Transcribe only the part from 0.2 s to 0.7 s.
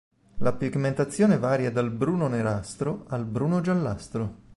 La